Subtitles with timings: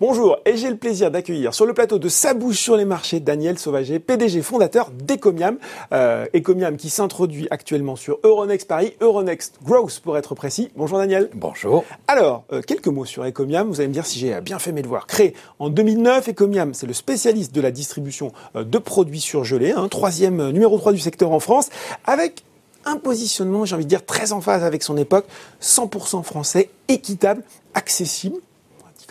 [0.00, 3.20] Bonjour, et j'ai le plaisir d'accueillir sur le plateau de Sa bouche sur les marchés
[3.20, 5.58] Daniel Sauvager, PDG fondateur d'Ecomiam.
[5.92, 10.70] Euh, Ecomiam qui s'introduit actuellement sur Euronext Paris, Euronext Growth pour être précis.
[10.74, 11.28] Bonjour Daniel.
[11.34, 11.84] Bonjour.
[12.08, 13.68] Alors, euh, quelques mots sur Ecomiam.
[13.68, 15.06] Vous allez me dire si j'ai bien fait mes devoirs.
[15.06, 19.86] Créé en 2009, Ecomiam, c'est le spécialiste de la distribution euh, de produits surgelés, hein,
[19.88, 21.68] troisième euh, numéro 3 du secteur en France,
[22.06, 22.42] avec
[22.86, 25.26] un positionnement, j'ai envie de dire, très en phase avec son époque,
[25.60, 27.42] 100% français, équitable,
[27.74, 28.36] accessible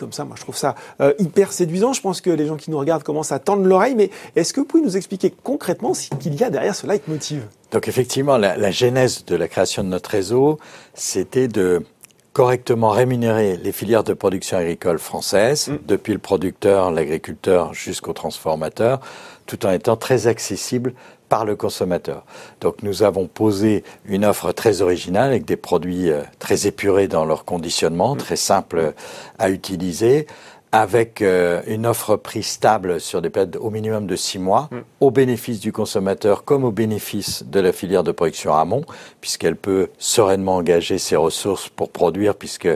[0.00, 1.92] comme ça, moi je trouve ça euh, hyper séduisant.
[1.92, 4.60] Je pense que les gens qui nous regardent commencent à tendre l'oreille, mais est-ce que
[4.60, 7.42] vous pouvez nous expliquer concrètement ce qu'il y a derrière ce leitmotiv?
[7.70, 10.58] Donc effectivement, la, la, genèse de la création de notre réseau,
[10.94, 11.84] c'était de
[12.32, 15.78] correctement rémunérer les filières de production agricole françaises, mm.
[15.86, 19.00] depuis le producteur, l'agriculteur jusqu'au transformateur,
[19.46, 20.94] tout en étant très accessible
[21.30, 22.24] par le consommateur.
[22.60, 27.24] Donc nous avons posé une offre très originale avec des produits euh, très épurés dans
[27.24, 28.92] leur conditionnement, très simples
[29.38, 30.26] à utiliser,
[30.72, 34.78] avec euh, une offre prix stable sur des périodes au minimum de six mois, mm.
[35.00, 38.84] au bénéfice du consommateur comme au bénéfice de la filière de production amont,
[39.20, 42.68] puisqu'elle peut sereinement engager ses ressources pour produire, puisque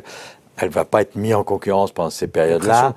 [0.57, 2.95] elle va pas être mise en concurrence pendant ces périodes-là.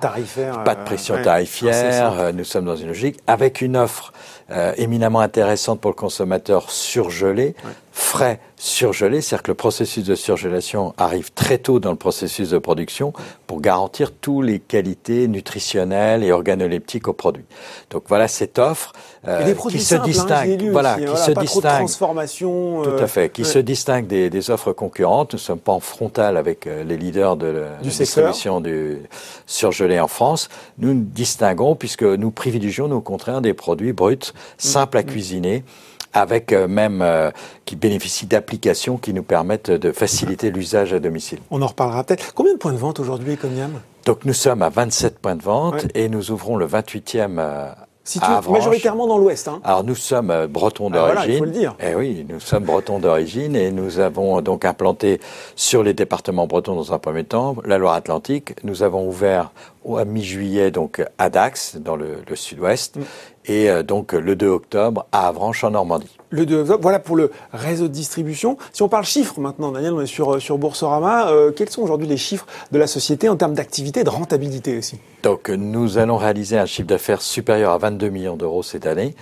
[0.64, 2.32] Pas de pression euh, tarifaire.
[2.32, 4.12] nous sommes dans une logique avec une offre
[4.50, 7.54] euh, éminemment intéressante pour le consommateur surgelé,
[7.98, 12.58] frais surgelé, c'est-à-dire que le processus de surgélation arrive très tôt dans le processus de
[12.58, 13.12] production
[13.48, 17.44] pour garantir toutes les qualités nutritionnelles et organoleptiques au produit.
[17.90, 18.92] Donc voilà cette offre
[19.26, 23.58] euh, qui se hein, distingue, voilà, qui se distingue, transformation, tout à fait, qui se
[23.58, 25.32] distingue des, des, offres concurrentes.
[25.32, 28.98] Nous sommes pas en frontal avec euh, les leaders de la, du distribution du
[29.46, 30.48] surgelé en France.
[30.78, 35.64] Nous nous distinguons puisque nous privilégions au contraire des produits bruts simple à cuisiner
[36.12, 37.30] avec euh, même euh,
[37.64, 41.38] qui bénéficient d'applications qui nous permettent de faciliter l'usage à domicile.
[41.50, 42.34] On en reparlera peut-être.
[42.34, 45.86] Combien de points de vente aujourd'hui, Ecomiam Donc nous sommes à 27 points de vente
[45.94, 47.74] et nous ouvrons le 28e
[48.08, 49.48] Situé majoritairement dans l'Ouest.
[49.48, 49.60] Hein.
[49.64, 51.10] Alors nous sommes euh, bretons d'origine.
[51.10, 51.74] Ah, voilà, il faut le dire.
[51.78, 55.20] Eh oui, nous sommes bretons d'origine et nous avons donc implanté
[55.56, 58.54] sur les départements bretons dans un premier temps la Loire-Atlantique.
[58.64, 59.50] Nous avons ouvert
[59.94, 63.02] à mi-juillet donc à Dax dans le, le sud-ouest mm.
[63.48, 66.16] Et euh, donc le 2 octobre à Avranches en Normandie.
[66.30, 68.58] Le 2 octobre, voilà pour le réseau de distribution.
[68.72, 71.30] Si on parle chiffres maintenant, Daniel, on est sur, euh, sur Boursorama.
[71.30, 74.76] Euh, quels sont aujourd'hui les chiffres de la société en termes d'activité et de rentabilité
[74.78, 74.98] aussi?
[75.22, 79.14] Donc nous allons réaliser un chiffre d'affaires supérieur à 22 millions d'euros cette année.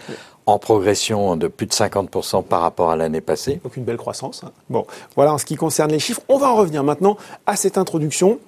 [0.48, 3.60] en progression de plus de 50% par rapport à l'année passée.
[3.65, 4.44] Donc une belle croissance.
[4.44, 4.53] Hein.
[4.70, 4.86] Bon,
[5.16, 6.20] voilà en ce qui concerne les chiffres.
[6.28, 7.16] On va en revenir maintenant
[7.47, 8.38] à cette introduction.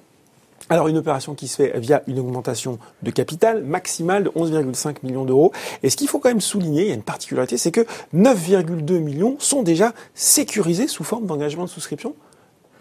[0.69, 5.25] Alors une opération qui se fait via une augmentation de capital maximale de 11,5 millions
[5.25, 5.51] d'euros.
[5.83, 8.99] Et ce qu'il faut quand même souligner, il y a une particularité, c'est que 9,2
[8.99, 12.15] millions sont déjà sécurisés sous forme d'engagement de souscription.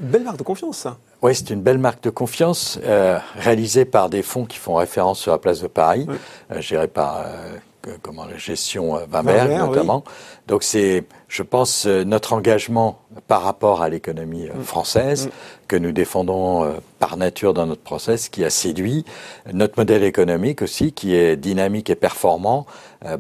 [0.01, 0.99] belle marque de confiance, ça.
[1.21, 5.19] Oui, c'est une belle marque de confiance euh, réalisée par des fonds qui font référence
[5.19, 6.07] sur la place de Paris,
[6.53, 7.57] euh, gérés par euh,
[8.03, 10.05] comment la gestion euh, Wimberg notamment.
[10.47, 14.63] Donc c'est, je pense, euh, notre engagement par rapport à l'économie euh, mm.
[14.63, 15.31] française mm.
[15.69, 19.05] que nous défendons par nature dans notre process, qui a séduit
[19.53, 22.65] notre modèle économique aussi, qui est dynamique et performant,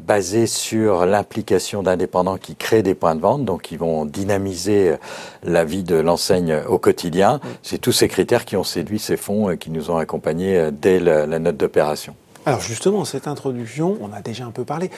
[0.01, 4.95] basé sur l'implication d'indépendants qui créent des points de vente, donc qui vont dynamiser
[5.43, 7.35] la vie de l'enseigne au quotidien.
[7.37, 7.49] Mm.
[7.63, 11.01] C'est tous ces critères qui ont séduit ces fonds et qui nous ont accompagnés dès
[11.01, 12.15] la note d'opération.
[12.49, 14.91] Alors justement, cette introduction, on a déjà un peu parlé,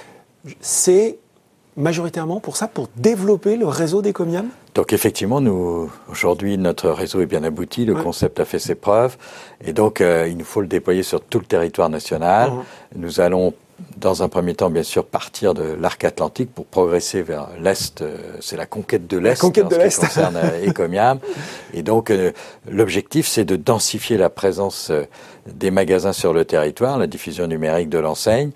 [0.60, 1.18] c'est
[1.76, 4.46] majoritairement pour ça, pour développer le réseau d'Ecomiam
[4.76, 9.16] donc effectivement, nous aujourd'hui notre réseau est bien abouti, le concept a fait ses preuves,
[9.64, 12.50] et donc euh, il nous faut le déployer sur tout le territoire national.
[12.50, 12.62] Uh-huh.
[12.94, 13.52] Nous allons
[13.96, 18.00] dans un premier temps, bien sûr, partir de l'arc atlantique pour progresser vers l'Est.
[18.02, 21.18] Euh, c'est la conquête de l'Est en ce qui concerne euh, Ecomiam.
[21.74, 22.12] Et donc,
[22.70, 24.92] l'objectif, c'est de densifier la présence
[25.46, 28.50] des magasins sur le territoire, la diffusion numérique de l'enseigne,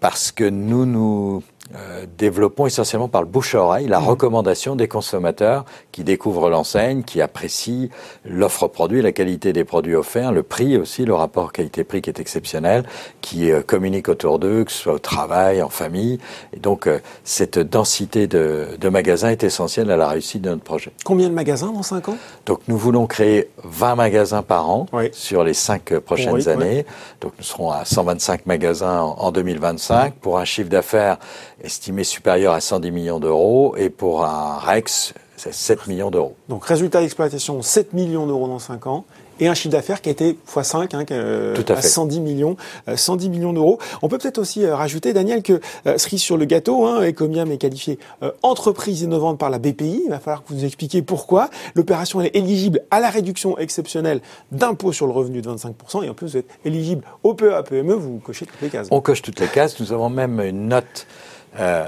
[0.00, 1.42] parce que nous nous
[1.76, 4.08] euh, développons essentiellement par le bouche à oreille la mmh.
[4.08, 7.88] recommandation des consommateurs qui découvrent l'enseigne, qui apprécient
[8.24, 12.18] l'offre produit, la qualité des produits offerts, le prix aussi, le rapport qualité-prix qui est
[12.18, 12.84] exceptionnel,
[13.20, 16.18] qui euh, communiquent autour d'eux, que ce soit au travail, en famille.
[16.52, 20.64] Et donc euh, cette densité de, de, magasins est essentielle à la réussite de notre
[20.64, 20.90] projet.
[21.04, 22.16] Combien de magasins dans 5 ans?
[22.46, 26.86] Donc nous voulons créer 20 magasins par an sur les 5 prochaines années.
[27.20, 31.18] Donc nous serons à 125 magasins en, en 2025 pour un chiffre d'affaires
[31.62, 36.34] estimé supérieur à 110 millions d'euros et pour un REX, c'est 7 millions d'euros.
[36.50, 39.04] Donc résultat d'exploitation, 7 millions d'euros dans 5 ans
[39.40, 42.58] et un chiffre d'affaires qui a été x5, hein, à, 110 millions,
[42.94, 43.78] 110 millions d'euros.
[44.02, 45.62] On peut peut-être aussi rajouter, Daniel, que
[45.96, 47.98] cerise sur le gâteau, hein, Ecomiam est qualifié
[48.42, 50.02] entreprise innovante par la BPI.
[50.04, 51.48] Il va falloir que vous nous expliquiez pourquoi.
[51.74, 54.20] L'opération est éligible à la réduction exceptionnelle
[54.52, 56.04] d'impôt sur le revenu de 25%.
[56.04, 58.88] Et en plus, vous êtes éligible au PEA, PME, vous cochez toutes les cases.
[58.90, 59.80] On coche toutes les cases.
[59.80, 61.06] Nous avons même une note
[61.58, 61.84] euh,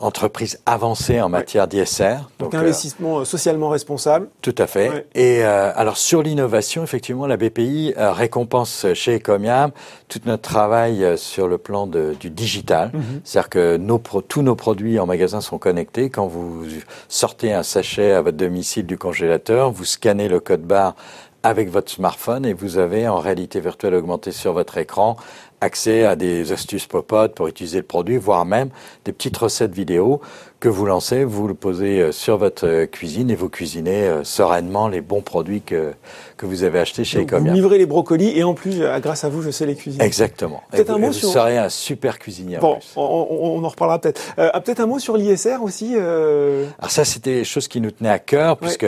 [0.00, 2.28] entreprise avancée en matière d'ISR.
[2.40, 4.28] Donc, investissement euh, socialement responsable.
[4.42, 5.06] Tout à fait.
[5.14, 9.70] Et euh, alors sur l'innovation, effectivement, la BPI euh, récompense chez Ecomiam
[10.08, 12.90] tout notre travail euh, sur le plan de, du digital.
[12.92, 13.20] Mhm.
[13.24, 16.10] C'est-à-dire que nos, tous nos produits en magasin sont connectés.
[16.10, 16.64] Quand vous
[17.08, 20.96] sortez un sachet à votre domicile du congélateur, vous scannez le code barre
[21.42, 25.16] avec votre smartphone et vous avez en réalité virtuelle augmentée sur votre écran
[25.62, 28.68] accès à des astuces popotes pour utiliser le produit, voire même
[29.04, 30.20] des petites recettes vidéo
[30.62, 34.22] que vous lancez, vous le posez euh, sur votre euh, cuisine et vous cuisinez euh,
[34.22, 35.92] sereinement les bons produits que,
[36.36, 37.50] que vous avez achetés chez Ecomia.
[37.50, 40.04] Vous livrez les brocolis et en plus, grâce à vous, je sais les cuisiner.
[40.04, 40.62] Exactement.
[40.70, 42.58] Peut-être un mot vous serez un super cuisinier.
[42.58, 44.20] Bon, On, en reparlera peut-être.
[44.36, 45.96] peut-être un mot sur l'ISR aussi.
[45.96, 48.86] Alors ça, c'était des choses qui nous tenaient à cœur, puisque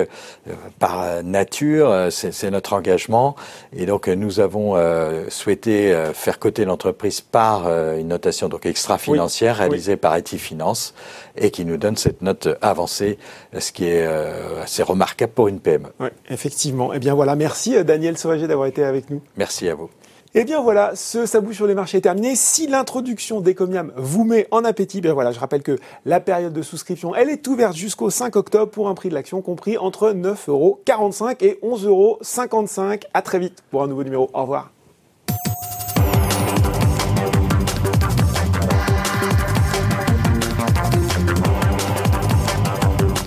[0.78, 3.34] par nature, c'est notre engagement,
[3.76, 4.76] et donc nous avons
[5.28, 10.94] souhaité faire l'entreprise par une notation donc extra financière réalisée par IT Finance
[11.36, 13.18] et qui nous donne cette note avancée,
[13.58, 15.88] ce qui est euh, assez remarquable pour une PME.
[16.00, 16.92] Oui, effectivement.
[16.92, 19.20] Eh bien voilà, merci euh, Daniel Sauvager d'avoir été avec nous.
[19.36, 19.90] Merci à vous.
[20.36, 22.34] Eh bien voilà, ce Sabou sur les marchés est terminé.
[22.34, 26.62] Si l'introduction d'Ecomiam vous met en appétit, bien voilà, je rappelle que la période de
[26.62, 30.48] souscription, elle est ouverte jusqu'au 5 octobre pour un prix de l'action compris entre 9,45
[30.50, 30.80] euros
[31.40, 32.18] et 11,55 euros.
[33.14, 34.28] À très vite pour un nouveau numéro.
[34.34, 34.72] Au revoir.